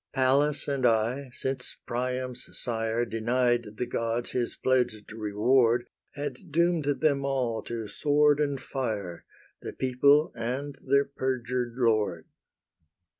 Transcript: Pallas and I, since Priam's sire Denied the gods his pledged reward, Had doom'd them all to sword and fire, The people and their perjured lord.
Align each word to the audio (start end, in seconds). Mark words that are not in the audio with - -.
Pallas 0.15 0.67
and 0.67 0.83
I, 0.83 1.29
since 1.31 1.77
Priam's 1.85 2.47
sire 2.57 3.05
Denied 3.05 3.75
the 3.77 3.85
gods 3.85 4.31
his 4.31 4.55
pledged 4.55 5.11
reward, 5.13 5.85
Had 6.15 6.49
doom'd 6.51 7.01
them 7.01 7.23
all 7.23 7.61
to 7.65 7.85
sword 7.87 8.39
and 8.39 8.59
fire, 8.59 9.25
The 9.61 9.73
people 9.73 10.31
and 10.33 10.75
their 10.83 11.05
perjured 11.05 11.75
lord. 11.77 12.25